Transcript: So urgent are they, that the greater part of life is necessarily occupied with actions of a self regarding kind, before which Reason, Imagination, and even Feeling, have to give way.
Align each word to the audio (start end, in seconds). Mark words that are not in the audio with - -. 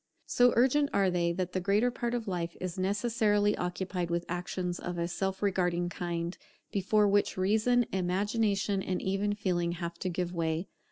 So 0.25 0.51
urgent 0.55 0.89
are 0.95 1.11
they, 1.11 1.31
that 1.33 1.53
the 1.53 1.59
greater 1.61 1.91
part 1.91 2.15
of 2.15 2.27
life 2.27 2.57
is 2.59 2.79
necessarily 2.79 3.55
occupied 3.55 4.09
with 4.09 4.25
actions 4.27 4.79
of 4.79 4.97
a 4.97 5.07
self 5.07 5.43
regarding 5.43 5.89
kind, 5.89 6.35
before 6.71 7.07
which 7.07 7.37
Reason, 7.37 7.85
Imagination, 7.91 8.81
and 8.81 8.99
even 8.99 9.33
Feeling, 9.35 9.73
have 9.73 9.99
to 9.99 10.09
give 10.09 10.33
way. 10.33 10.65